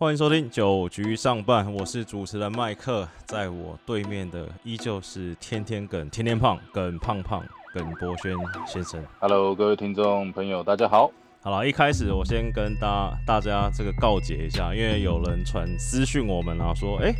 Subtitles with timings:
[0.00, 8.34] 欢迎收听九局上半，我是主持人麦克，在我对面的依旧是天天梗、天天胖、梗胖胖、耿博轩
[8.66, 9.04] 先生。
[9.18, 11.12] Hello，各位听众朋友，大家好。
[11.42, 17.12] 好了，一开始我先跟大大家这个告解一下，因为有人传私讯我们啊，说，哎、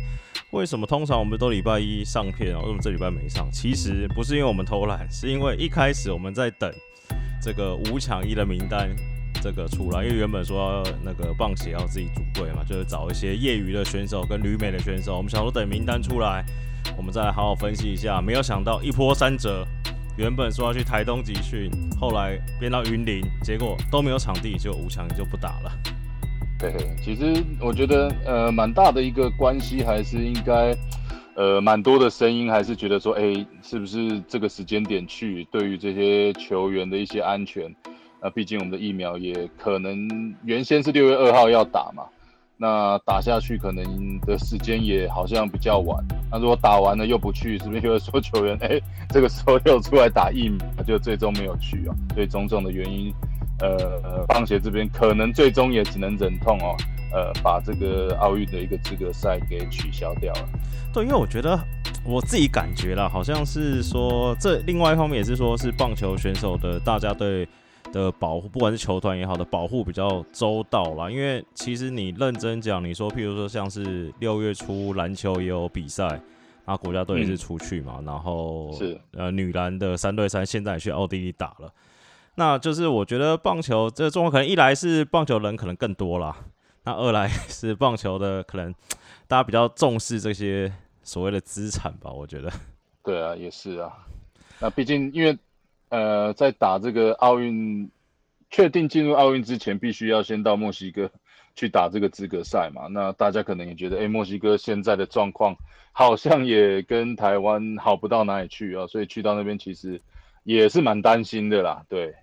[0.49, 3.47] 为什么通常我们都礼拜一上片啊，为什么这礼拜没上？
[3.51, 6.73] 其实不是因为我们偷懒，是因为一开始我们在等
[7.39, 8.89] 这个五抢一的名单
[9.41, 16.45] 这个出来，因为原本说那个棒协要自己组队嘛，就是找一些业余的选手跟旅美的选手，我们想说等名单出来，
[16.95, 18.21] 我们再来好好分析一下。
[18.21, 19.65] 没有想到一波三折，
[20.17, 25.71] 原本说要去台东集训，后来变到云林，结果都没有场地，就五强就不打了。
[26.59, 26.71] 对，
[27.03, 30.75] 其实我觉得呃，蛮大的一个关系，还是应该
[31.33, 37.73] 呃，蛮多的声音还是觉得说，哎，是不是这个时间点去，对于这些球员的一些安全，
[38.21, 42.03] 那毕竟我们的疫苗也可能原先是六月二号要打嘛，
[42.57, 46.03] 那打下去可能的时间也好像比较晚。
[46.29, 51.95] 那如果打完了又不去，是不是又说球员， 哎，这个时候又出来打疫苗，就最终没有去啊？
[52.13, 53.13] 所以种种的原因。
[53.63, 56.75] 呃，棒协这边可能最终也只能忍痛哦，
[57.13, 60.49] 呃，把这个奥运的一个资格赛给取消掉了。
[60.91, 61.59] 对，因为我觉得
[62.03, 67.47] 我自己感觉啦，好像是说这另外一方面也是说是棒球选手的大家对
[67.91, 71.09] 的保护，不管是球团也好的保护比较周到啦。
[71.09, 76.21] 因为其实你认真讲，你说譬如说像是六月初篮球也有比赛。
[76.63, 81.73] 那国家队也是出去嘛，嗯、然后是呃女篮的三对三现在也去奥地利打了。
[82.35, 86.37] 那就是我觉得棒球这个状况，可能一来是棒球人可能更多啦，
[86.83, 88.73] 那二来是棒球的可能
[89.27, 92.49] 大家比较重视这些所谓的资产吧，我觉得。
[93.03, 93.91] 对啊，也是啊。
[94.59, 95.35] 那毕竟因为
[95.91, 97.91] 呃，在打这个奥运
[98.49, 101.11] 确定进入奥运之前，必须要先到墨西哥
[101.53, 102.87] 去打这个资格赛嘛。
[102.87, 105.57] 那大家可能也觉得，哎，墨西哥现在的状况
[105.91, 110.01] 好像也跟台湾好不到哪里去啊，所以去到那边其实
[110.43, 111.83] 也是蛮担心的啦。
[111.89, 112.15] 对。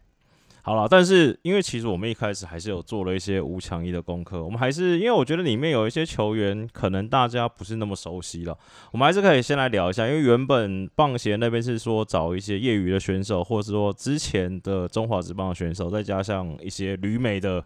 [0.69, 8.55] 好了，但是因为其实我们一开始还是有做了一些无强一的功课，我们还是因为我觉得里面有一些球员可能大家不是那么熟悉了，
[8.93, 10.07] 我们还是可以先来聊一下。
[10.07, 17.65] 因为原本棒协那边是说找一些业余的选手，或者是说之前的中华职棒的选手，再加上一些旅美的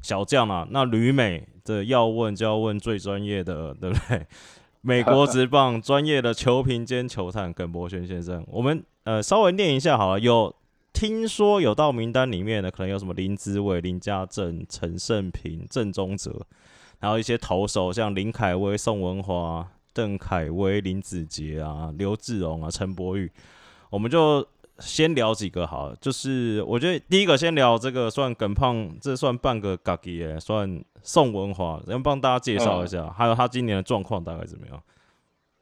[0.00, 0.64] 小将啊。
[0.70, 4.24] 那旅美的要问就要问最专业的，对不对？
[4.80, 10.54] 美国职棒专业的球评兼球探耿博轩先生，我们呃稍微念一下好了，有。
[10.94, 16.40] 听说有到名单里面的，可能有什么林子伟、林家正、陈胜平、郑宗哲，
[17.00, 23.30] 然后一些投手像林凯威、宋文华、邓凯威、林子杰啊、刘志荣啊、陈柏宇，
[23.90, 24.46] 我们就
[24.78, 25.96] 先聊几个好了。
[26.00, 34.80] 就是我觉得第一个先聊这个算耿胖，这算半个嘎吉耶，算宋文华，要帮大家介绍一下，还有他今年的状况大概怎么样？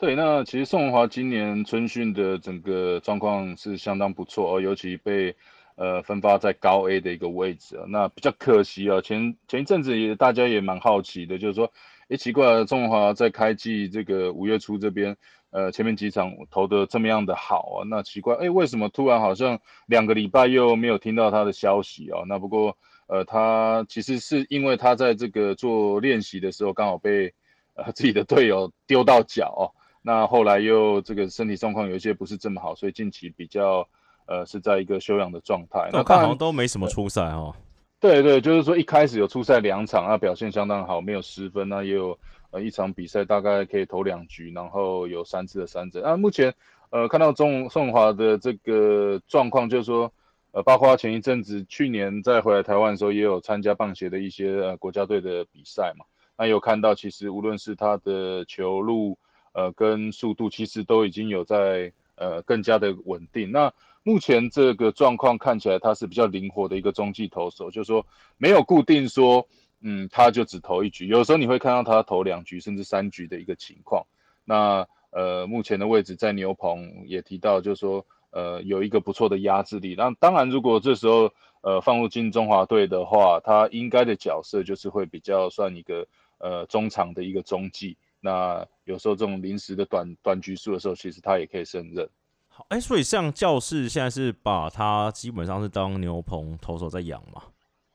[0.03, 5.33] 对，那其实宋文华今年春训的整个状况是相当不错哦，尤其被
[5.77, 7.85] 呃分发在高 A 的一个位置啊。
[7.87, 11.71] 那比较可惜啊，前前一阵子也大家也蛮好奇的，就是说，
[12.09, 15.17] 诶，奇怪，宋文华在开季这个五月初这边，
[15.51, 22.25] 呃，前面几场投的这么样的好啊，那奇怪，诶，为什么突然好像两个礼拜又没有听到他的消息啊？
[22.27, 22.77] 那不过
[23.07, 27.33] 呃，他其实是因为他在这个做练习的时候刚好被
[27.75, 29.71] 呃自己的队友丢到脚哦。
[30.05, 33.89] 那后来又这个身体状况有一些不是这么好，所以近期比较
[34.27, 35.91] 呃是在一个休养的状态。
[35.93, 37.55] 那看好像都没什么出赛哦。
[38.01, 42.19] 对对，就是说一开始有出赛两场，那表现相当好，没有失分，那也有
[42.51, 46.03] 呃一场比赛大概可以投两局，然后有三次的三振。
[46.03, 46.53] 那目前
[46.91, 50.13] 呃看到钟宋华的这个状况，就是说
[50.51, 56.05] 呃包括前一阵子去年在回来台湾的时候，也有参加棒协的一些呃国家队的比赛嘛。
[56.37, 59.17] 那有看到其实无论是他的球路。
[59.53, 63.53] 呃，跟速度其实都已经有在呃更加的稳定。
[63.53, 68.05] 那目前这个状况看起来，他是比较灵活的一个中继投手，就是说
[68.37, 69.47] 没有固定说，
[69.81, 71.07] 嗯，他就只投一局。
[71.07, 74.05] 有时候你会看到他投两局甚至三局的一个情况。
[74.45, 79.95] 那呃，目前的位置在牛棚也提到，就是说呃有一个不错的压制力。
[79.97, 86.07] 那当然，如果这时候呃放入进中华队的话，他应该的角色就是会比较算一个
[86.39, 87.97] 呃中场的一个中继。
[88.23, 92.09] 那有时候这种临时的短短局数的时候，其实他也可以胜任。
[92.49, 97.43] 好，哎、所以像教室现在是把他基本上是当牛棚投手在养嘛？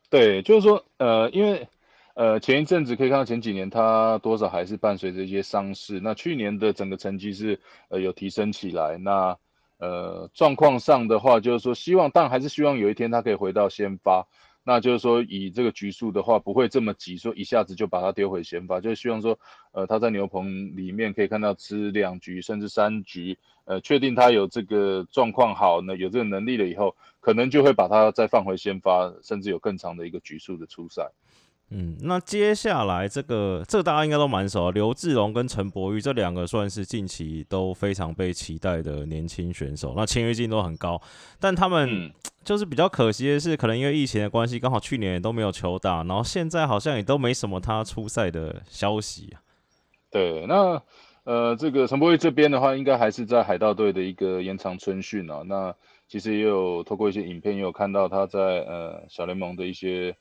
[0.10, 1.68] 对，就是说，呃，因为
[2.16, 7.60] 呃前一阵子可以看到前几年他多少还是伴随着一些伤势，那去年的整个成绩是
[7.90, 8.98] 呃有提升起来。
[8.98, 9.38] 那
[9.78, 14.28] 呃状况上的话，就是说希望，但还是希望有一天他可以回到先发。
[14.68, 19.40] 那就是说以这个局数的话，不会这么急，说一下子就把它丢回先发，就是希望说，
[19.72, 31.12] 呃，他在牛棚里面可以看到吃两局甚至三局，呃，确定他有这个状况好呢，有这个能力了以后，可能就会把它再放回先发，甚至有更长的一个局数的出赛。
[31.70, 41.02] 嗯，那接下来这个这个大家应该都蛮熟啊，刘志龙跟陈柏宇这两个算是近期都非常被期待的年轻选手，那签约金都很高，
[41.42, 42.10] 但他们
[42.46, 49.44] 就是比较可惜的是，可能因为疫情的关系，刚好去年都没有球打，然后现在好像也都没什么他出赛的消息啊。
[50.10, 50.82] 对，那
[51.26, 55.42] 呃，这个陈柏宇这边的话，应该还是在海盗队的一个延长春训啊。
[55.46, 55.76] 那
[56.08, 60.16] 其实也有透过一些影片，也有看到他在呃小联盟的一些。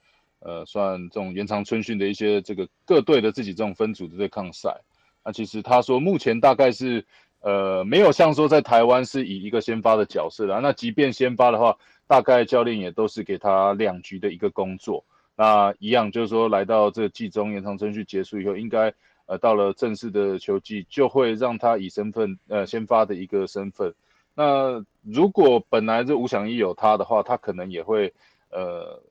[0.46, 4.80] 呃，算这种延长春训的一些这个各队的自己这种分组的对抗赛，
[5.24, 7.04] 那其实他说目前大概是
[7.40, 11.76] 呃没有像说在台湾是以一个先发的角色的，那即便先发的话，
[12.06, 15.04] 大概教练也都是给他两局的一个工作，
[15.34, 18.94] 那一样就是说来到这个季中延长春训结束以后，应该
[19.26, 23.92] 呃到了正式的球季就会让他以身份呃先发的一个身份，
[24.32, 28.14] 那如果本来这吴想一有他的话，他可能也会
[28.50, 29.02] 呃。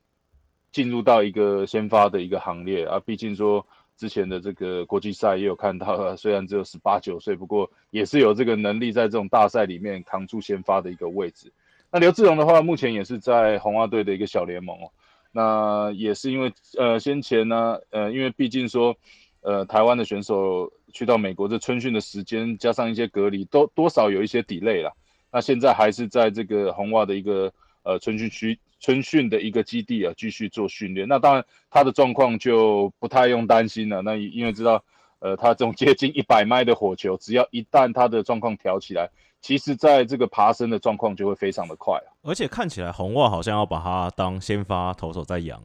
[0.76, 11.50] 进入到一个先发的一个行列啊，毕竟说之前的这个国际赛也有看到，虽然只有十八九岁，不过也是有这个能力在这种大赛里面扛住先发的一个位置。
[11.90, 14.90] 那刘志荣的话，目前也是在红袜队的一个小联盟哦。
[15.32, 18.94] 那也是因为呃先前呢，呃因为毕竟说
[19.40, 24.94] 呃台湾的选手去到美国这春训的时间加上一些隔离，都多少有一些 delay 了。
[25.32, 27.50] 那现在还是在这个红袜的一个
[27.82, 28.58] 呃春训区。
[28.78, 31.08] 春训的一个基地啊，继续做训练。
[31.08, 34.02] 那当然，他的状况就不太用担心了。
[34.02, 34.84] 那因为知道，
[35.18, 45.62] 呃，他这种接近 一百迈的火球，只要一旦他的状况调起来，其实在这个爬升的状况就会非常的快而且看起来红袜好像要把他当先发投手在养。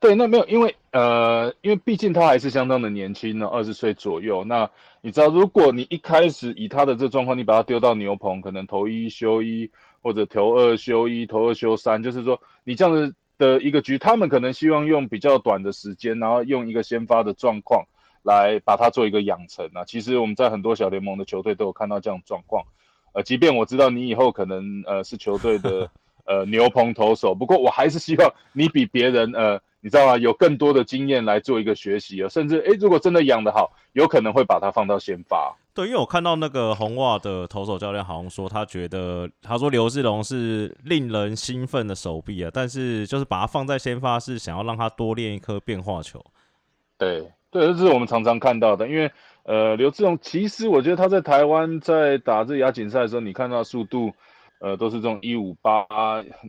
[0.00, 4.44] 对，那没有，因为呃，因为毕竟他还是相当的年轻呢，二十岁左右。
[4.44, 4.68] 那
[5.00, 9.70] 你知道，如果你一开始以他的这状况，你把他丢到牛棚，可能投一休一。
[10.04, 17.86] 或者投二休一，投二休三，就是说你这样子的一个局，他们可能希望用比较短的时间，然后用一个先发的状况
[18.22, 19.84] 来把它做一个养成啊。
[19.86, 22.64] 其实我们在很多小联盟的球队都有看到这样状况。
[23.14, 25.90] 呃，即便我知道你以后可能呃是球队的
[26.26, 30.16] 呃牛棚投手，不过我还是希望你比别人呃，你知道吗？
[30.16, 32.28] 有更多的经验来做一个学习啊。
[32.30, 35.54] 甚至诶，如果真的养得好，有可能会把它放到先发。
[35.74, 46.18] 对，因为我看到那个红袜的投手教练好像说，他觉得他说刘志龙是令人兴奋的手臂啊，但是就是把它放在先发是想要让他多练一颗变化球。
[46.96, 47.20] 对，
[47.50, 48.88] 对，这是我们常常看到的。
[48.88, 54.10] 因为呃，刘志龙其实我觉得他在台湾在打这亚锦赛的时候，你看到速度
[54.60, 55.84] 呃都是这种一五八、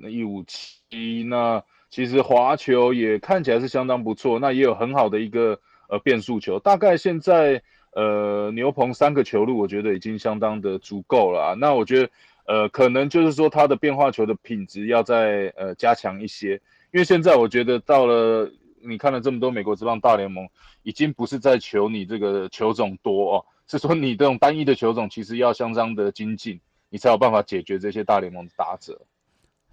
[0.09, 5.59] 一五七，那其实滑球也看起来是相当不错，那也有很好的一个
[5.89, 7.61] 呃变速球，大概现在。
[7.97, 11.55] 呃，牛棚三个球路，我觉得已经相当的足够了。
[11.55, 12.09] 那我觉得，
[12.45, 16.59] 呃，可能就是说他的变化球的品质要再呃加强一些。
[16.91, 20.45] 因为现在我觉得到了你看了这么多美国职棒大联盟，
[20.83, 26.59] 已经不是在求你这个球种多哦，是说你这种单一的球种其实要相当的精进，
[26.89, 28.99] 你才有办法解决这些大联盟的打者。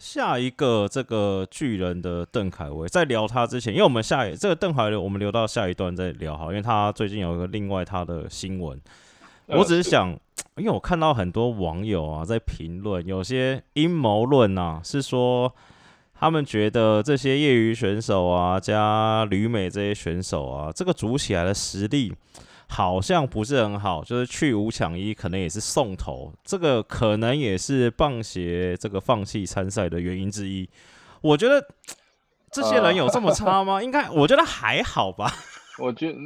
[0.02, 8.76] 下一个这个巨人的邓凯威，在聊他之前，因为我们下一这个邓凯威，我们留到下一段再聊好，因为他最近有一个另外他的新闻。
[9.46, 10.10] 我只是想，
[10.56, 15.54] 因为我看到很多网友啊在评论，有些阴谋论啊，是说
[16.18, 22.12] 他们觉得这些业余选手啊加旅美这些选手啊，这个组起来的实力。
[22.74, 30.66] 好像不是很好，就是去五抢一，可能也是送头，这个可能也是棒协这个放弃参赛的原因之一。
[31.20, 31.62] 我觉得
[32.50, 33.80] 这些人有这么差吗？
[33.84, 35.30] 应该我觉得还好吧。
[35.78, 36.18] 我觉得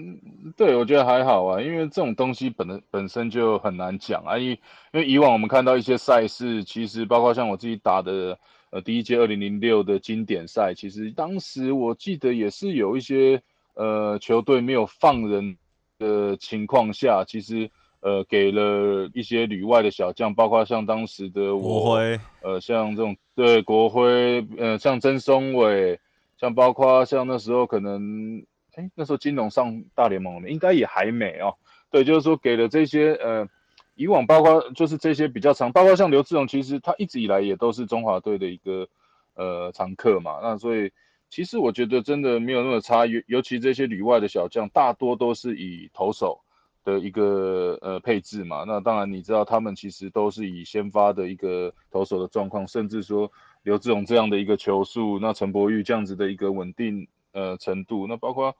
[0.57, 4.39] 对，我觉得还好啊，因为这种东西本本身就很难讲啊。
[4.39, 8.39] 因因为以往我们看到一些赛事，其实包括像我自己打的
[8.71, 13.43] 呃第一届二零零六的经典赛，其实当时我记得也是有一些
[13.75, 15.57] 呃球队没有放人。
[15.99, 25.99] 的情况下，其实呃给了一些旅外的小将，包括像当时的国辉，呃像这种对国辉，呃像曾松伟，
[26.39, 31.55] 像包括像那时候可能，哎那时候金融上大联盟应该也还没哦，
[31.91, 33.49] 对，就是说给了这些呃
[33.95, 38.89] 以往包括就是这些比较长，包括像刘志荣，其实他一直以来也都是中华队的一个
[39.35, 40.93] 呃常客嘛，那所以。
[41.37, 46.41] 其实我觉得真的没有那么差，尤尤其这些旅外的小将，大多都是以投手
[46.83, 48.65] 的一个呃配置嘛。
[48.67, 53.31] 那当然你知道，他们其实都是以先发的一个投手的状况，甚至说
[53.65, 58.57] 刘志荣这样的一个球速，那陈柏宇这样子的一个稳定呃程度，那包括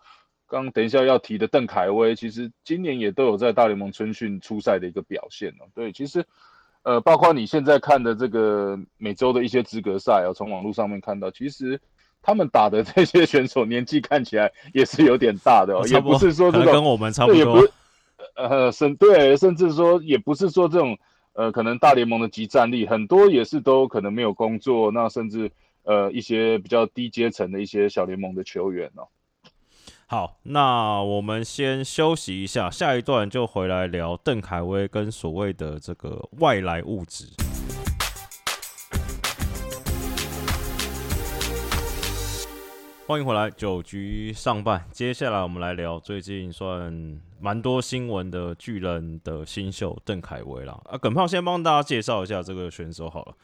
[0.47, 5.65] 刚等一下要提的邓凯威，其实今年也都有在大联盟春训出赛的一个表现哦。
[5.75, 6.23] 对，其实
[6.83, 11.81] 呃，包括你现在看的这个每周的一些资格赛，啊，从网络上面看到，其实
[12.27, 17.65] 他们打的这些选手年纪看起来也是有点大的哦，也不是说这种跟我们差不多。
[18.35, 20.99] 呃，甚对，甚至说也不是说这种，
[21.35, 25.53] 呃，可能大联盟的集战力很多也是都可能没有工作，那甚至
[25.85, 29.07] 呃一些比较低阶层的一些小联盟的球员哦。
[30.09, 37.46] 好，那我们先休息一下，下一段就回来聊邓凯威跟所谓的这个外来物质。
[43.09, 46.93] 欢迎回来，九局上半，接下来我们来聊最近算
[47.39, 50.77] 蛮多新闻的巨人的新秀邓凯威啦。
[50.87, 53.35] 啊，耿胖先帮大家介绍一下这个选手好了。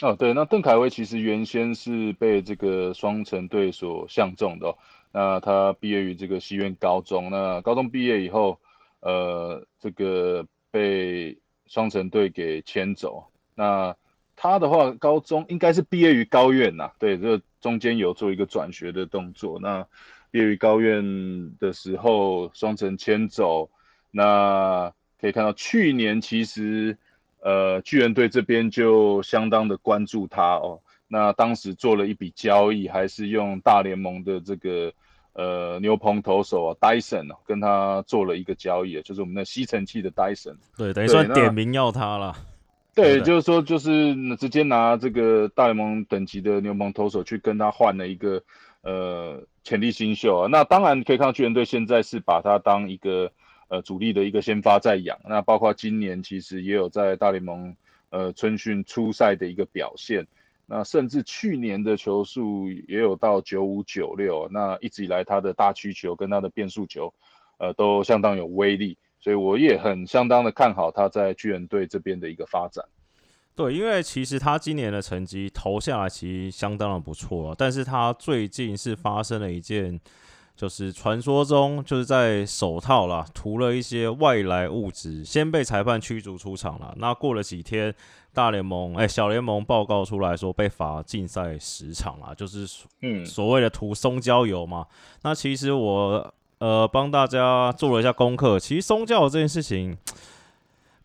[0.00, 4.74] 哦，对，那邓凯威其实原先是被这个双城队所相中的。
[5.12, 8.58] 那他毕业于这个西苑高中，那高中毕业以后，
[9.00, 13.22] 呃，这个被双城队给牵走。
[13.54, 13.94] 那
[14.34, 19.58] 他的话，高中应该是毕业于高院呐，对，这中间有做一个转学的动作。
[19.60, 19.86] 那
[20.30, 23.70] 毕业于高院的时候，双城迁走，
[24.10, 26.96] 那可以看到去年其实，
[27.40, 30.80] 呃，巨人队这边就相当的关注他哦。
[31.08, 34.92] 那当时做了一笔交易，还是用大联盟的这个
[35.32, 40.56] 呃牛棚投手啊，Dyson 跟他做了一个交易，就是我们的吸尘器的 Dyson。
[40.76, 42.36] 对，等于算点名要他了。
[42.98, 48.42] 对，就是说，就是直接拿这个大联盟等级的牛棚投手去跟他换了一个
[48.82, 50.48] 呃潜力新秀啊。
[50.50, 53.30] 那当然可以看到巨人队现在是把他当一个
[53.68, 55.16] 呃主力的一个先发在养。
[55.28, 57.76] 那包括今年其实也有在大联盟
[58.10, 60.26] 呃春训初赛的一个表现。
[60.66, 64.48] 那甚至去年的球速也有到九五九六。
[64.50, 67.14] 那一直以来他的大曲球跟他的变速球
[67.58, 68.98] 呃都相当有威力。
[69.28, 72.82] 所以我也很相当的看好他在巨人队这边的一个发展。
[73.54, 80.00] 对，因为其实他今年的成绩投下来其实相当的不错，但是他最近是发生了一件，
[80.56, 86.94] 就是传说中就是在手套啦涂了一些外来物质，先被裁判驱逐出场了。
[86.96, 87.94] 那过了几天，
[88.32, 92.66] 大联盟哎小联盟报告出来说被罚禁赛十场啦，就是
[93.02, 94.86] 嗯所谓的涂松胶油嘛。
[95.22, 96.34] 那其实我。
[96.58, 98.58] 呃，帮大家做了一下功课。
[98.58, 99.96] 其实宗教这件事情，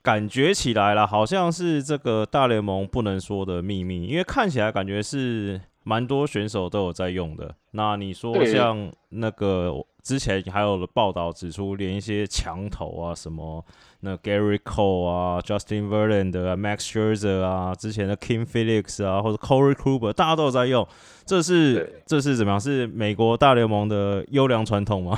[0.01, 7.55] 感觉起来了，好像是这个大联盟不能说的秘密，因为看起来感觉是蛮多选手都有在用的。
[7.71, 13.63] 那你说像那个之前还有报道指出，连一些墙头啊什么。
[14.01, 20.85] 那 Gary Cole 啊，Justin Verlander 啊，Max Scherzer 啊，之前的 Kim Felix 啊，或者 Corey Kluber，大家都有在用。
[21.25, 22.59] 这是这是怎么样？
[22.59, 25.17] 是美国大联盟的优良传统吗？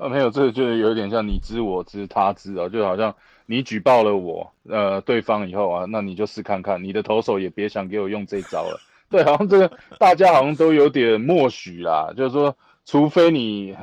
[0.00, 3.14] 啊，没有，这就有点像你知我知他知啊，就好像
[3.44, 8.80] 你举报了我，呃，对方以后啊，那你就试看看，你的投手也别想给我用这招了。
[9.10, 13.76] 对，好像这个大家好像都有点默许啦，就是说，除非你。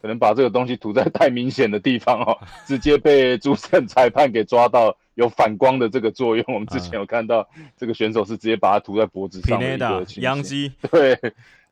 [0.00, 6.44] 可能把这个东西涂在太明显的地方哦，直接被主审裁判给抓到有反光的这个作用。
[6.48, 11.16] 我们之前有看到这个选手是直接把它涂在脖子上的一个情形，对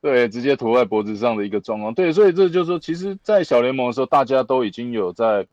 [0.00, 1.92] 对，直接涂在脖子上的一个状况。
[1.94, 5.46] 对，所以这就是说，其实，在小联盟的时候，大家都已经有在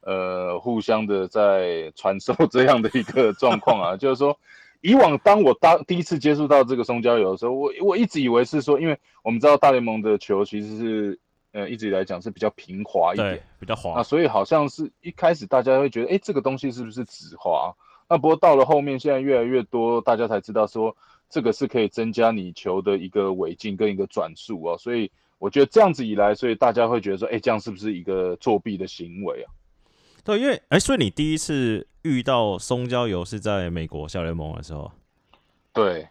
[0.00, 3.96] 呃互相的在传授这样的一个状况啊。
[3.98, 4.38] 就是说，
[4.80, 11.18] 以往当我当第一次接触到这个松胶油的时候，我我一直以为是说，因为我们知道大联盟的球其实是。
[11.56, 14.00] 呃，一直以来讲是比较平滑一点，比较滑。
[14.00, 17.72] 啊所以好像是一开始大家会觉得，哎，这个东西是不是止滑？
[18.08, 20.96] 那不过到了后面，现在越来越多大家才知道说，
[21.28, 24.76] 这个是可以增加你球的一个尾劲跟一个转速啊。
[24.76, 29.52] 所以我觉得这样子以来，所以大家会觉得说，哎，这样是不是一个作弊的行为啊？
[30.24, 34.90] 对，因为哎，所以你第一次遇到松胶油是在美国小联盟的时候？
[35.72, 36.08] 对，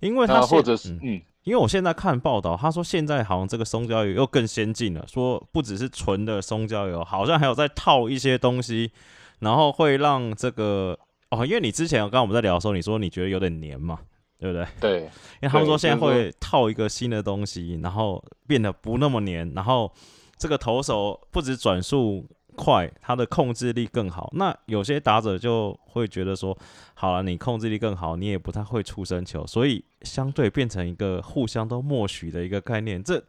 [0.00, 1.20] 因为他或者是嗯。
[1.44, 8.92] 因为我现在看报道，他说现在好像这个松胶油又更先进了，说不只是纯的松胶油，好像还有在套一些东西，
[9.40, 10.96] 然后会让这个
[11.30, 13.98] 哦，因为你之前刚刚我们在聊的时候，你说你觉得有点黏嘛，
[14.42, 14.66] 对不对？
[14.80, 19.90] 对，因为他们说现在会套一个新的东西，然后变得不那么黏，然后
[20.36, 22.26] 这个投手不止转速。
[22.54, 24.28] 快，他的控制力更好。
[24.34, 26.54] 那有些打者就会觉得说，
[26.92, 33.02] 好了，你控制力更好，你也不太会出生球，所以相对变成一个互相都默许的一个概念。
[33.02, 33.24] 这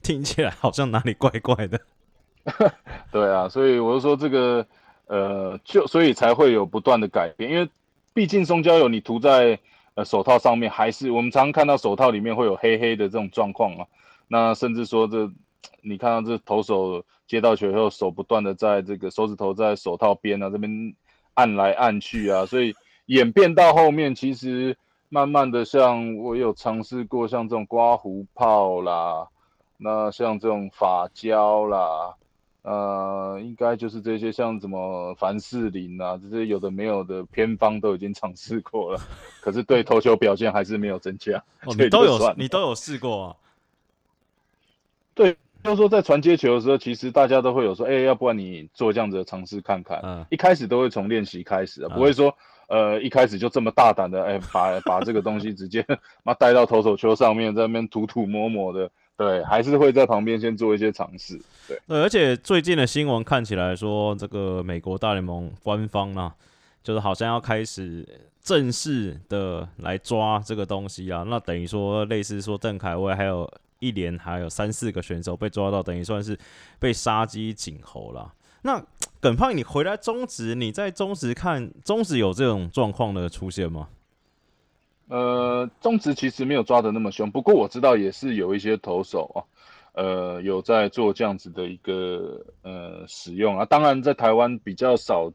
[0.00, 1.80] 听起来好像哪里怪怪的。
[3.10, 4.64] 对啊，所以我就说这个，
[5.08, 7.68] 呃，就所以才会有不断的改变，因为
[8.14, 9.58] 毕竟松胶油你涂在
[9.98, 13.84] 呃手套上面还是我们常常看到手套里面会有黑黑的这种状况啊。
[14.28, 15.28] 那甚至说这
[15.82, 20.94] 你看到这投手接到球以后，手不断的在这个手指头在手套边啊这边
[21.34, 22.76] 按来按去啊， 所以
[23.06, 24.76] 演变到后面，其实
[25.08, 29.26] 慢慢的像我有尝试过像这种刮胡泡啦，
[29.78, 32.14] 那像这种发胶啦。
[32.68, 39.00] 呃，应该就是这些，像什么凡士林啊，这些有的没有的偏方都已经尝试过了，
[39.40, 41.42] 可是对投球表现还是没有增加。
[41.78, 43.36] 你都有，你都有试过啊？
[45.14, 45.34] 对，
[45.64, 50.00] 就是说在传接球的时候，其实大家都会有说，哎，要不然你做这样子的尝试看看。
[50.02, 52.36] 嗯，一开始都会从练习开始，不会说，
[52.68, 55.86] 呃，一开始就这么大胆的，哎，把把这个东西直接
[56.22, 58.90] 妈带到投手球上面，在那边涂涂抹抹的。
[59.18, 61.36] 对，还是会在旁边先做一些尝试。
[61.66, 66.32] 对，对，而且最近的新闻看起来说，这个美国大联盟官方呢，
[66.84, 68.06] 就是好像要开始
[68.40, 71.24] 正式的来抓这个东西啊。
[71.26, 76.38] 那等于说，类似说邓凯威还有一连还有三四个选手被抓到，等于算是
[76.78, 78.32] 被杀鸡儆猴了。
[78.62, 78.80] 那
[79.20, 83.88] 耿胖，你回来中职，你在中职看中职有这种状况的出现吗？
[85.08, 89.40] 呃，中职其实没有抓的那么凶，不过我知道也是有一些投手啊，
[89.94, 93.64] 呃，有在做这样子的一个呃使用啊。
[93.64, 95.32] 当然，在台湾比较少，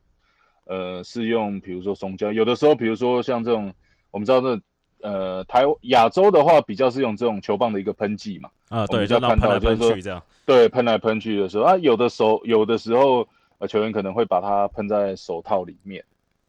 [0.66, 3.74] 呃，是用比如说松胶，有的时候比如说像这种，
[4.12, 4.62] 我们知道这
[5.02, 8.52] 呃台亚洲的话，比较是用这种球棒的一个喷剂嘛。
[8.70, 13.28] 啊，对，就看到就是说，对，喷来喷去的时候啊，有的时候有的时候
[13.58, 16.06] 呃球员可能会把它喷在手套里面，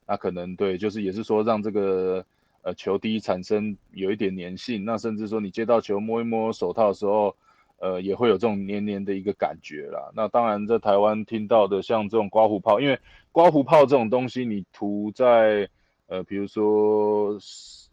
[0.06, 2.22] 那可能对，就是也是说让这个。
[2.64, 7.36] 呃，球滴产生有一点粘性，那甚至说你接到球摸一摸手套的时候，
[7.78, 10.10] 呃，也会有这种黏黏的一个感觉啦。
[10.16, 12.98] 那当然，在台湾听到的像这种刮胡泡，因为
[13.32, 15.68] 刮胡泡这种东西，你涂在
[16.06, 17.36] 呃，比如说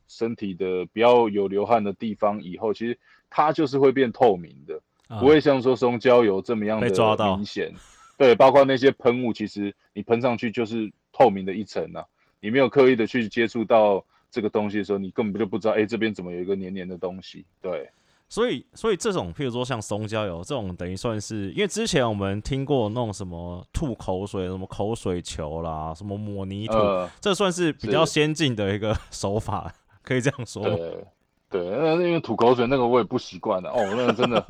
[0.08, 2.98] 身体的比较有流汗的地方以后，其实
[3.30, 4.82] 它就是会变透明的，
[5.20, 6.88] 不会像说松胶油这么样的
[7.36, 7.74] 明显。
[8.18, 12.06] 对，包括那些喷雾，其实你喷上去就是透明的一层啊，
[12.39, 14.06] 你没有刻意的去接触到。
[14.32, 17.46] 这个东西的时候，你根本就不知道，哎，这边怎么有一个黏黏的东西？
[17.62, 17.89] 对，
[18.30, 26.74] 所以，所以这种，譬如说像松胶油这种，等于算是，因为之前我们听过那种什么吐口水、什么口水球啦，什么抹泥土，
[27.20, 30.63] 这算是比较先进的一个 手法，可以这样说。
[30.63, 31.06] 对，
[31.50, 34.41] 对，那因为吐口水那个我也不习惯的哦，那个真的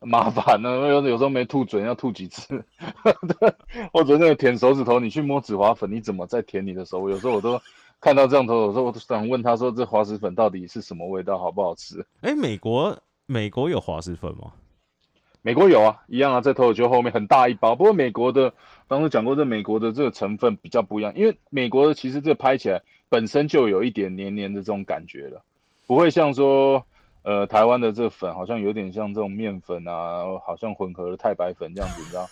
[0.00, 2.60] 麻烦呢，有有时候没吐准，要吐几次，
[3.94, 7.08] 或者那个舔手指头，你去摸紫花粉，你怎么在舔你的手？
[7.08, 7.60] 有时候我都。
[8.00, 12.06] 看到这样头，我说我都想问他说，这滑石粉到底是什么味道，好不好吃？
[12.20, 14.52] 哎，美国美国有滑石粉吗？
[15.42, 17.74] 美国有啊，一样啊，在头球后面很大一包。
[17.74, 18.52] 不过美国的
[18.86, 25.42] 当时讲过，这美国的这个成分比较不一样，因为美国的其实这拍起来本身就有一点黏黏的这种感觉了，
[25.86, 26.84] 不会像说
[27.22, 32.28] 呃台湾的这粉好像有点像这种面粉啊，好像混合了太白粉这样子，你知道？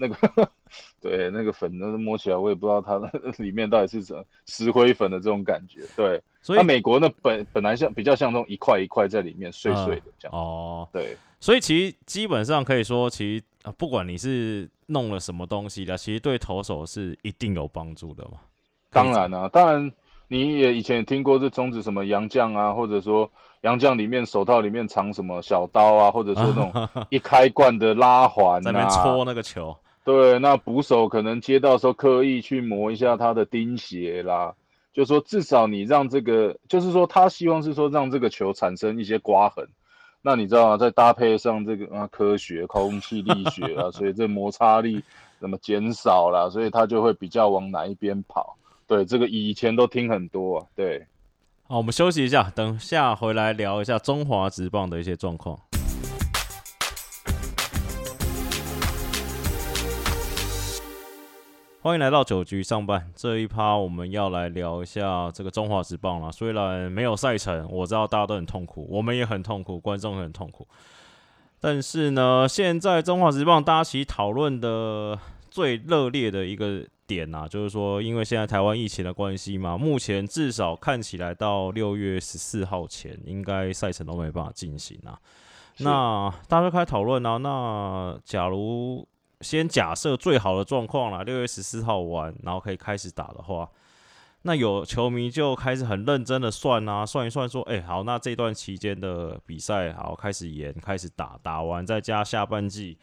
[0.00, 0.50] 那个
[1.00, 2.98] 对，那个粉，那摸起来我也不知道它
[3.38, 5.82] 里面到底是什么石灰粉的这种感觉。
[5.94, 10.36] 对，所以美国那本本来像比较像那种一块一块在里面碎碎的这样。
[10.36, 18.38] 哦，对，所以其实基本上可以说，其实不管你是弄了什么东西的，其实对投手是一定有帮助的嘛。
[18.90, 19.92] 当然啊，当然
[20.28, 23.30] 你也以前也听过这中指什么洋将啊，或者说
[23.62, 29.76] 洋将里面手套里面藏什么小刀啊，或者说那种 一开罐的拉环在那边戳那个球。
[30.02, 34.54] 对，那捕手可能接到时候刻意去磨一下他的钉鞋啦，
[34.92, 39.68] 就说至少你让这个，就是说他希望是说让这个球产生一些刮痕，
[40.22, 40.76] 那你知道吗？
[40.76, 45.02] 再搭配上这个啊科学空气力学啊，所以这摩擦力
[45.38, 48.56] 那么减少了，所以他就会比较往哪一边跑。
[48.86, 50.66] 对，这个以前都听很多啊。
[50.74, 51.06] 对，
[51.68, 55.60] 好，我们休息一下，等下回来聊一下中华职棒的一些状况。
[61.82, 66.30] 欢迎来到九局上班这一趴，我们要来聊一下这个中华职棒了。
[66.30, 70.68] 虽然没有赛程，我知道大家都很痛苦，我们也很痛苦，观众也很痛苦。
[71.58, 75.18] 但是呢，现在中华职棒大家其实讨论的
[75.50, 85.18] 最热烈的一个点啊，就是说，因为现在台湾疫情的关系嘛，目前至少看起来到六月十四号前，应该赛程都没办法进行啊。
[85.78, 89.08] 那大家开始讨论啊，那假如。
[89.40, 93.68] 先假设最好的状况啦，六月十四号完，然后可以开始打的话，
[94.42, 102.98] 那有球迷就开始很认真的算啊，算一算说，哎，好，那这段期间的比赛好开始延，开始打，打完再加下半季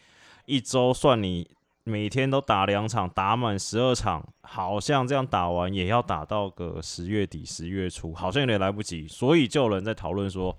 [0.46, 1.50] 一周，算你
[1.84, 9.08] 每天都打两场，打满十二场，好像这样打完也要打到个十月底、十月初，好像有点来不及。
[9.08, 10.56] 所以就有人在讨论说，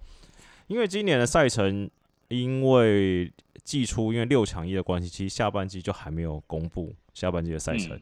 [0.67, 1.91] 因为今年的赛程，
[2.29, 3.33] 因为
[3.65, 7.99] 季初因为六强一的关系，其实下半季就还没有公布下半季的赛程。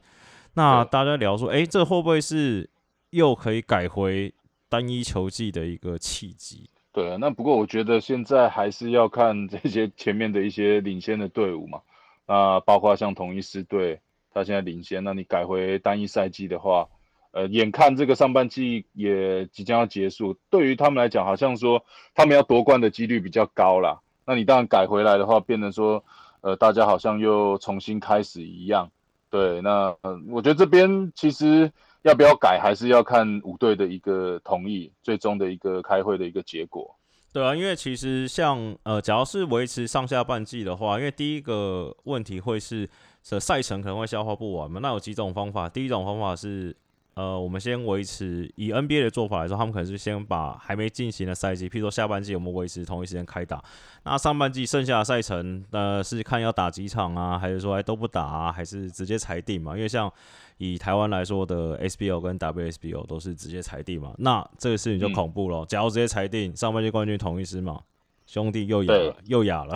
[0.54, 2.68] 那大家聊说，哎，这会不会是
[3.10, 4.32] 又可以改回
[4.68, 6.68] 单一球季的一个契机？
[6.92, 11.82] 对啊，那不过我觉得现在还是要看这些前面的一些领先的队伍嘛，
[12.26, 14.00] 那包括像同一师队，
[14.32, 16.88] 他现在领先，那你改回单一赛季的话，
[17.32, 21.84] 呃，眼看这个上半季也即将要结束，对于他们来讲，好像说
[22.14, 24.00] 他们要夺冠的几率比较高啦。
[24.26, 26.04] 那你当然改回来的话，变成说，
[26.40, 28.90] 呃，大家好像又重新开始一样。
[29.30, 29.96] 对，那
[30.30, 31.72] 我觉得这边其实。
[32.02, 36.94] 要不要改，还是要看五队的一个同意，最终的一个开会的一个结果。
[37.32, 42.88] 对啊，因为其实像呃，假如是维持上下半季的话，因为第一个问题会是
[43.24, 44.78] 这赛程可能会消化不完嘛。
[44.80, 46.76] 那有几种方法，第一种方法是。
[47.16, 53.64] 呃，我们先维持以 NBA 的做法来说，他们可能是先把还没进行的赛季，譬如说下半季，我们维持同一时间开打。
[54.04, 59.74] 那上半季剩下的赛程，呃，是看要打几场啊，还是说都不打啊，还是直接裁定嘛？
[59.74, 60.12] 因为像
[60.58, 64.14] 以台湾来说的 SBO 跟 WSBO 都是直接裁定嘛。
[64.18, 65.64] 那这个事情就恐怖了。
[65.64, 67.80] 假如直接裁定上半季冠军同一师嘛，
[68.26, 69.74] 兄弟又哑了，又哑了。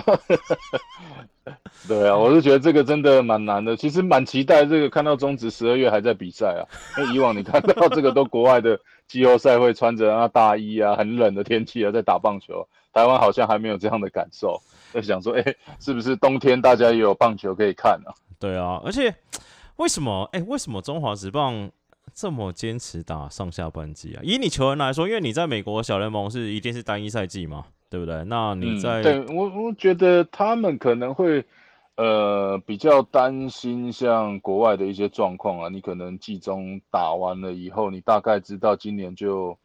[0.00, 0.16] 哈
[1.44, 1.56] 哈
[1.88, 3.76] 对啊，我是觉得这个真的蛮难的。
[3.76, 6.62] 其实蛮期待这个看到中职十二月还在比赛啊。
[6.98, 14.60] 因为以往你看到这个都国外的季后赛会穿着啊大衣啊，很冷的天气啊在打棒球，台湾好像还没有这样的感受。
[14.92, 18.14] 在想说，哎，是不是冬天大家也有棒球可以看啊？
[18.38, 19.14] 对啊，而且
[19.76, 20.28] 为什么？
[20.32, 21.70] 哎，为什么中华职棒
[22.12, 24.20] 这么坚持打上下半季啊？
[24.22, 27.66] 以你球员来说，因为你在美国小联盟是一定是单一赛季嘛。
[27.90, 28.22] 对不对？
[28.24, 31.44] 那你在对我，我觉得他们可能会
[31.96, 35.68] 呃比较担心像国外的一些状况啊。
[35.68, 39.58] 你可能季中打完了以后，你大概知道今年就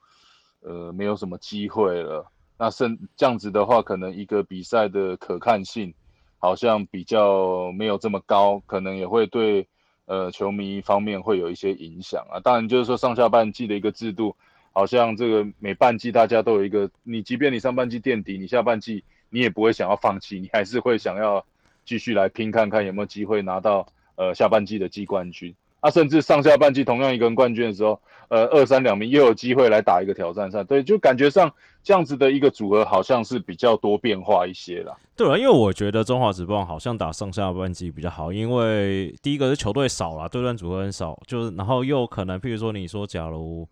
[0.62, 2.26] 呃没有什么机会了。
[2.58, 5.94] 那甚这样子的话，可能一个比赛的可看性
[6.40, 9.68] 好像比较没有这么高，可能也会对
[10.06, 12.40] 呃球迷方面会有一些影响啊。
[12.40, 14.36] 当然就是说上下半季的一个制度。
[14.76, 21.46] 好像这个每半季大家都有一个，你即便你上半季垫底，你下半季你也不会想要放弃，你还是会想要
[21.86, 25.56] 继续来拼看看有没有机会拿到呃下半季的季冠军。
[25.80, 30.62] 啊，甚至上下半季同样一个人冠军的时候，呃二三两名又有机会来打一个挑战赛。
[30.66, 31.50] 对，就感觉上
[31.82, 34.94] 这样子的一个组合好像是比较多变化一些啦。
[35.16, 43.66] 对啊，因为我觉得中华职棒好像打上下半季比较好，因为第一个是球队少了，对战组合很少，就是然后又可能譬如说你说假如。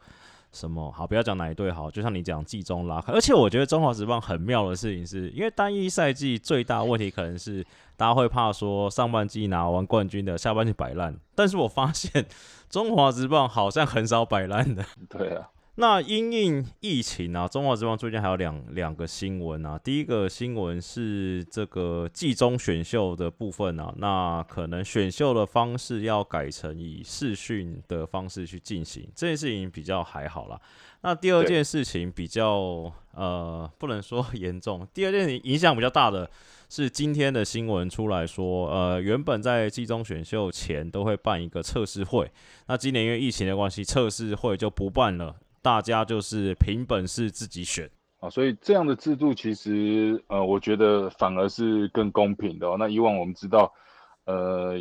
[0.54, 1.06] 什么好？
[1.06, 3.12] 不要讲哪一队好，就像你讲季中拉开。
[3.12, 7.66] 而且我觉得中华职棒很妙的事情是，因为单一赛季最大问题可能是
[7.98, 12.26] 大家会怕说上半季拿完冠军的下半季摆烂，但是我发现
[12.70, 14.86] 中华职棒好像很少摆烂的。
[15.10, 15.50] 对啊。
[15.76, 19.76] 那因应疫情啊，中华之邦最近还有两两个新闻啊。
[19.76, 30.62] 第一个新闻是这个季中选秀的部分啊，那可能选秀的方式要改成以视讯的方式去进行，这件事情比较还好啦。
[31.02, 34.88] 那第二件事情比较呃，不能说严重。
[34.94, 36.30] 第二件影响比较大的
[36.70, 42.32] 是今天的新闻出来说，呃，原本在季中选秀前都会办一个测试会，
[42.68, 45.36] 那今年因为疫情的关系，测试会就不办了。
[45.64, 52.68] 大家就是凭本事自己选啊，所以这样的制度其实呃，我觉得反而是更公平的。
[52.78, 53.74] 那以往我们知道，
[54.26, 54.74] 呃，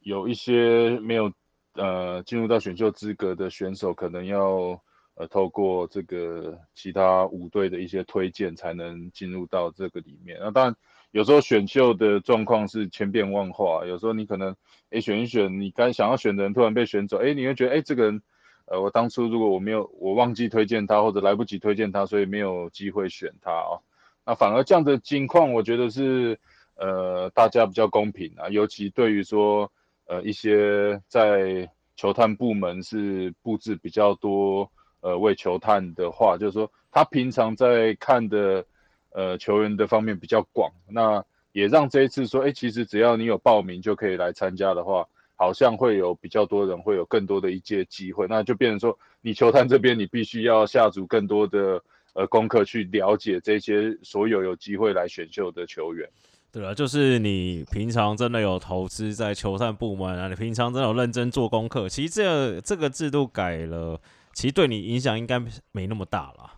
[0.00, 1.32] 有一些没有
[1.74, 4.80] 呃进入到选秀资格的选手，可能要
[5.14, 10.36] 呃透过这个其他五队的一些推荐才能进入到这个里面。
[10.40, 10.76] 那当然
[11.12, 14.56] 有时候选秀的状况是千变万化，有时候你可能
[14.90, 18.20] 哎选一选，你该想要选的人突然被选走，哎，你会觉得哎这个人。
[18.66, 23.76] 呃，我当初如果我没有我忘记推荐他，或者来不及推荐他，所以没有机会选他啊。
[24.24, 26.38] 那反而这样的情况，我觉得是
[26.76, 28.48] 呃大家比较公平啊。
[28.48, 29.70] 尤其对于说
[30.06, 34.70] 呃一些在球探部门是布置比较多
[35.02, 38.64] 呃为球探的话，就是说他平常在看的
[39.10, 41.22] 呃球员的方面比较广，那
[41.52, 45.06] 也让这一次说，哎，其实只要你有报名就可以来参加的话。
[45.36, 56.08] 好像会有比较多人会有更多的一些机会，那就变成说，你球探这边你必须要下足更多的呃功课去了解这些所有有机会来选秀的球员。
[56.52, 64.00] 对啊，就是你平常真的有投资在球探部门啊，你平常真的有认真做功课，其实这这个制度改了，
[64.32, 65.42] 其实对你影响应该
[65.72, 66.52] 没那么大了。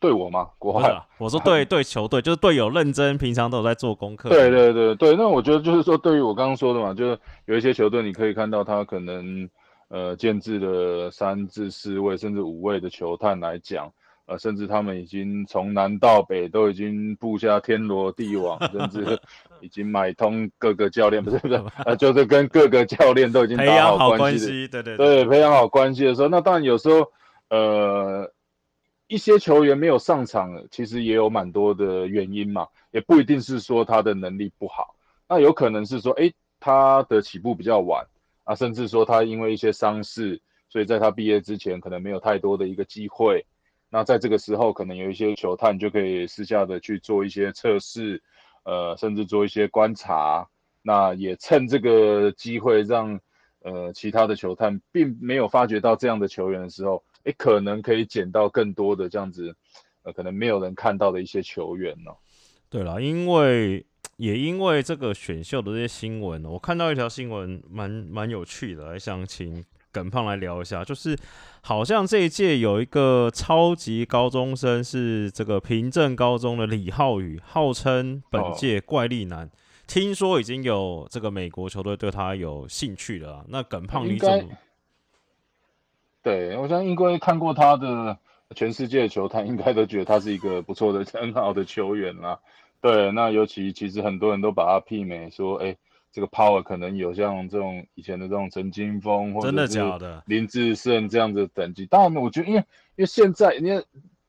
[0.00, 0.48] 对我吗？
[0.58, 1.00] 国外？
[1.18, 4.30] 我说对 对球队，就是队友认真，平常都有在做功课。
[4.30, 9.48] 对对对对，那我觉得就是说，对于我刚刚说的嘛，就是有一些球队，你可以看到他可能
[9.88, 13.92] 呃建制的三至四位甚至五位的球探来讲，
[14.24, 19.04] 呃，甚至他们已经从南到北都已经布下天罗地网， 甚至
[19.60, 27.06] 已经买通各个教练，不是不是，呃，就是跟各个教练都已经培养好关系，对对对，培养好关系的时候，那当然有时候
[27.50, 28.32] 呃。
[29.10, 34.94] 一些球员没有上场，其实也有蛮多的原因嘛，也不一定是说他的能力不好，
[35.28, 38.06] 那有可能是说，哎，他的起步比较晚
[38.44, 43.44] 啊，甚至说他因为一些伤势，所以在他毕业之前可能没有太多的一个机会。
[43.88, 48.22] 那在这个时候，可能有一些球探就可以私下的去做一些测试，
[48.62, 50.48] 呃，甚至做一些观察。
[50.82, 53.18] 那也趁这个机会，让
[53.62, 57.02] 呃其他的球探并没有发觉到这样的球员的时候。
[57.24, 59.54] 哎，可能可以捡到更多的这样子，
[60.02, 62.10] 呃，可能没有人看到的一些球员呢。
[62.68, 63.84] 对了，因为
[64.16, 70.84] 也因为这个选秀的这些新闻，我看到一条新闻蛮蛮有趣的，来想请耿胖来聊一下。
[70.84, 71.18] 就是
[71.62, 79.50] 好像这一届有一个超级高中生是这个平镇高中的李浩宇，号称本届怪力男，
[79.86, 83.44] 听说已经有这个美国球队对他有兴趣了。
[83.48, 84.44] 那耿胖你怎么？
[86.22, 88.18] 对，我相信因为看过他的
[88.54, 92.38] 全世界的球他，应该都觉得他是一个不错的、 很好的球员啦。
[92.82, 95.74] 对，那尤其其实很多人都把他媲美，说，哎，
[96.12, 99.80] 这个 power 可能有像这种以前的这种陈金峰或者是
[100.26, 101.86] 林志胜这样子等级。
[101.86, 103.82] 当然，我觉得因为因为现在因为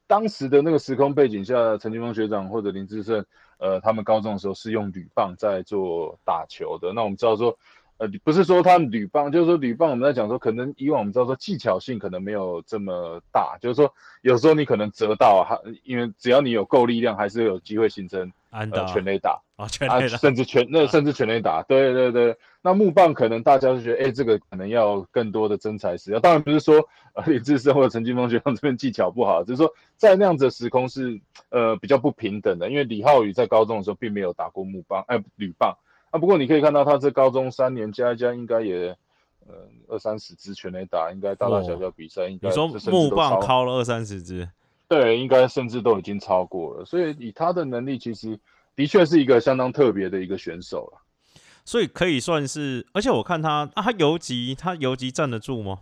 [0.07, 3.25] 当时的那个时空背景下，陈金峰学长或者林志胜，
[3.57, 6.93] 呃，他们高中的时候是用铝棒在做打球的。
[6.93, 7.57] 那我们知道说。
[8.01, 22.35] 呃，不是说他铝棒，就是说铝棒，我们在讲说，可能以往我们知道说技巧性可能没有这么大，就是说有时候你可能折到，还因为只要你有够力量，还是有机会形成呃全垒打啊，全垒打，甚至全那甚至全垒打，对对对。
[22.63, 26.19] 那木棒可能大家就觉得，哎，这个可能要更多的真材实料。
[26.19, 26.83] 当然不是说
[27.13, 35.77] 呃李志胜或者陈金峰学长这边技巧不好，只是说在那样子的时空是呃比较不平等的，因为李浩宇在高中的时候并没有打过木棒，哎，铝棒。
[36.11, 38.89] 啊，不过你可以看到，他这高中三年加一加，应该也，
[39.47, 39.55] 呃，
[39.87, 44.49] 二三十支全垒打，应该大大小小比赛，应该你说木棒敲了二三十支，
[44.89, 46.83] 对，应该甚至都已经超过了。
[46.83, 48.37] 所以以他的能力，其实
[48.75, 51.01] 的确是一个相当特别的一个选手了。
[51.63, 55.79] 所以可以算是，而且我看他啊，他游击，他游击站得住吗？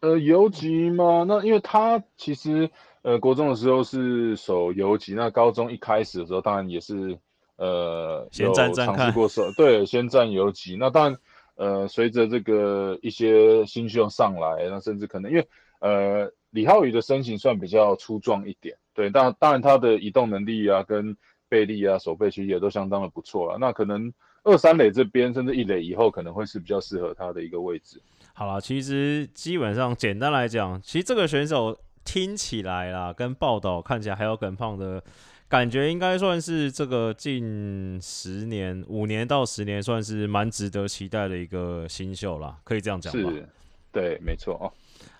[0.00, 1.26] 呃，游击吗？
[1.28, 2.70] 那因为他其实
[3.02, 7.18] 呃，国中的时候是守游击，那高中一开始的时候，当然也是。
[7.56, 10.76] 呃，有尝试过手，对，先占游击。
[10.78, 11.18] 那当然，
[11.54, 15.48] 呃，随着这个一些新秀上来，那甚至可能因为
[15.80, 21.16] 呃，李浩宇的身形算比较粗壮一点，对，但当然他的移动能力啊，跟
[21.48, 23.56] 背力啊，手背其实也都相当的不错了。
[23.58, 28.00] 那可能二三垒这边，甚至一垒以后可能会是比较适合他的一个位置。
[28.34, 35.02] 好了，其实基本上简单来讲，其实这个选手听起来啦，跟报道看起来还有更胖的。
[35.48, 43.30] 感觉应该算是这个近十年、五年到十年，算是蛮值得期待的一个新秀啦，可以这样讲吧？
[43.30, 43.48] 是，
[43.92, 44.66] 对，没错哦。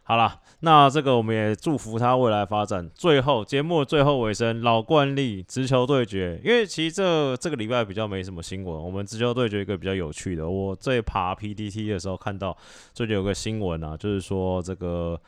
[0.03, 2.90] 好了，那这个我们也祝福他未来发展。
[2.92, 6.40] 最后，节目最后尾声，老惯例，直球对决。
[6.44, 10.49] 因为其实这这个礼拜比较没什么新闻，我们直球对决一个比较有趣的。
[10.49, 12.57] 我在爬 PDT 的时候看到，
[12.92, 15.20] 最近有个新闻啊，就是说这个。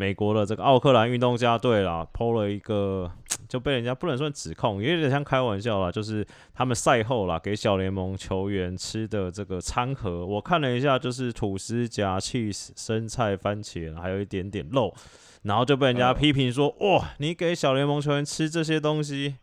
[0.00, 3.12] 美国的这个奥克兰运动家队啦，PO 了一个
[3.46, 14.94] 就被人家不能算指控，也有点像开玩笑啦，就是他们赛后啦给小联盟球员吃的这个餐盒，我看了一下，就是吐司夹 cheese、生菜、番茄，还有一点点肉，
[15.42, 19.34] 然后就被人家批评说，哇，你给小联盟球员吃这些东西，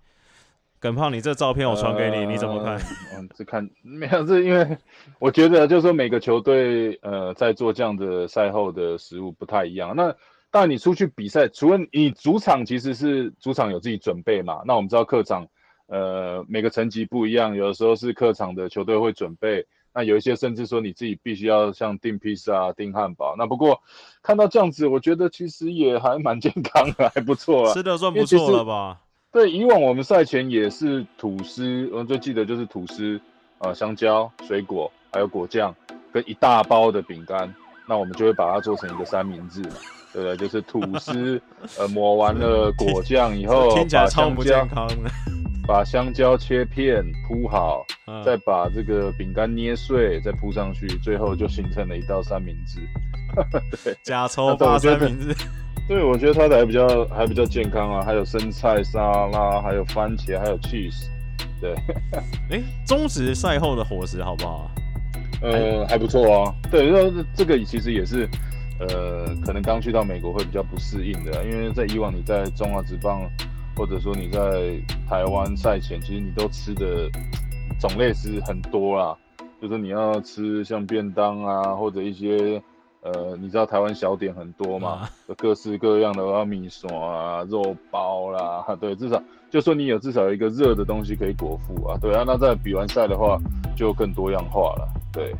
[0.80, 2.80] 耿胖，你这照片我传给你，你怎么看？
[3.15, 4.76] 嗯，这看没有，是因为
[5.22, 10.15] 我觉得就是说每个球队呃在做这样的赛后的食物不太一样，那。
[10.49, 14.62] 但你出去比赛，除了你主场其实是主场有自己准备嘛？
[14.65, 15.47] 那我们知道客场，
[15.88, 23.36] 呃，每个层级不一样，有的时候是客场的球队会准备，那有一些甚至说你自己必须要像订披萨、订汉堡。
[23.38, 23.81] 那不过
[24.23, 28.99] 看到这样子，我觉得其实也还蛮健康的，还不错啊，吃的算不错了吧？
[29.31, 33.19] 对，以往我们赛前也是吐司，我最记得就是吐司
[33.60, 35.75] 啊，香蕉、水果，还有果酱，
[36.12, 37.53] 跟一大包的饼干，
[37.88, 39.75] 那我们就会把它做成一个三明治嘛。
[40.17, 41.39] 对，就是吐司，
[41.77, 45.12] 呃，抹完了果 酱以后， 听起来超不健康的。
[45.67, 47.86] 把香蕉切片铺好，
[48.25, 52.80] 再把这个饼干捏碎，再铺上去，最后就形成了一道三明治。
[53.84, 55.36] 对，假抽八三明治。
[55.88, 61.06] 对，我觉得它的还比较还比较健康啊，还有生菜沙拉，还有番茄，还有 cheese。
[61.62, 61.75] 对，
[62.49, 64.71] 哎，中职赛后的伙食好不好？
[65.41, 66.56] 呃，还不错啊。
[66.71, 68.27] 对，那这个其实也是，
[68.80, 73.22] 呃，可能刚去到美国会比较不适应的，因为在以往你在中华职棒，
[73.76, 77.10] 或者说你在台湾赛前，其实你都吃的
[77.80, 79.18] 种类是很多啦，
[79.62, 82.62] 就是你要吃像便当啊，或者一些。
[83.02, 85.08] 呃，你知道台湾小点很多嘛？
[85.38, 92.26] 各式各样的啊，米索啊，肉包啦， 对，至少就说你有至少有一个热的东西可以果腹啊，对啊。
[92.28, 93.40] 那在比完赛的话，
[93.78, 95.34] 就更多样化了，对。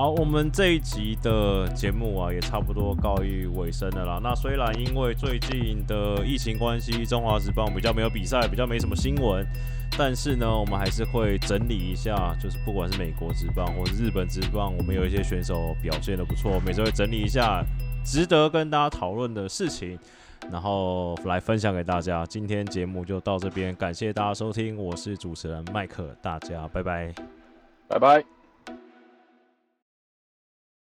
[0.00, 4.18] 好，我们这一集的节目啊，也差不多告一尾声了啦。
[4.22, 9.46] 那虽然因为最近的疫情关系，中华职棒比较没有比赛，比较没什么新闻。
[9.98, 17.62] 但是呢，我们还是会整理一下，就是不管是美国职棒或者日本职棒，我们有一些选手表现的不错，每次会整理一下
[18.02, 19.98] 值得跟大家讨论的事情，
[20.50, 22.24] 然后来分享给大家。
[22.24, 27.12] 今天节目就到这边，感谢大家收听，我是主持人麦克，大家拜拜，
[27.86, 28.39] 拜拜。